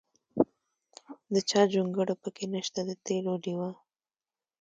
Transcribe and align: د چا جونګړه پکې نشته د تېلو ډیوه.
د 1.33 1.35
چا 1.49 1.61
جونګړه 1.71 2.15
پکې 2.21 2.45
نشته 2.53 2.79
د 2.89 2.91
تېلو 3.05 3.33
ډیوه. 3.43 3.69